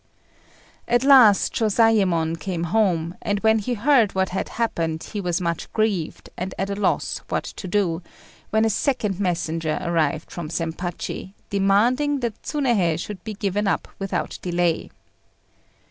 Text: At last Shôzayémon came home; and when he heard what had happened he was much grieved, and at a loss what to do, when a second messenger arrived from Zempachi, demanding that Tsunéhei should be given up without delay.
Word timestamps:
At 0.87 1.03
last 1.03 1.53
Shôzayémon 1.53 2.39
came 2.39 2.63
home; 2.63 3.13
and 3.21 3.39
when 3.41 3.59
he 3.59 3.75
heard 3.75 4.15
what 4.15 4.29
had 4.29 4.49
happened 4.49 5.03
he 5.03 5.21
was 5.21 5.39
much 5.39 5.71
grieved, 5.73 6.27
and 6.35 6.55
at 6.57 6.71
a 6.71 6.75
loss 6.75 7.19
what 7.29 7.43
to 7.43 7.67
do, 7.67 8.01
when 8.49 8.65
a 8.65 8.69
second 8.71 9.19
messenger 9.19 9.77
arrived 9.79 10.31
from 10.31 10.49
Zempachi, 10.49 11.35
demanding 11.51 12.21
that 12.21 12.41
Tsunéhei 12.41 12.97
should 12.99 13.23
be 13.23 13.35
given 13.35 13.67
up 13.67 13.87
without 13.99 14.39
delay. 14.41 14.89